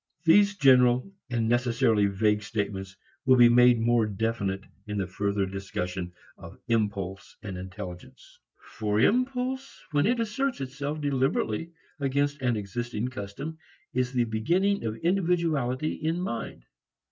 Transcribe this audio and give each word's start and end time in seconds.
These 0.23 0.57
general 0.57 1.13
and 1.29 1.47
necessarily 1.47 2.07
vague 2.07 2.41
statements 2.41 2.97
will 3.23 3.35
be 3.35 3.49
made 3.49 3.79
more 3.79 4.07
definite 4.07 4.63
in 4.87 4.97
the 4.97 5.05
further 5.05 5.45
discussion 5.45 6.11
of 6.39 6.57
impulse 6.69 7.37
and 7.43 7.55
intelligence. 7.55 8.39
For 8.57 8.99
impulse 8.99 9.79
when 9.91 10.07
it 10.07 10.19
asserts 10.19 10.59
itself 10.59 11.01
deliberately 11.01 11.73
against 11.99 12.41
an 12.41 12.55
existing 12.57 13.09
custom 13.09 13.59
is 13.93 14.11
the 14.11 14.23
beginning 14.23 14.85
of 14.85 14.97
individuality 15.03 15.91
in 15.91 16.19
mind. 16.19 16.63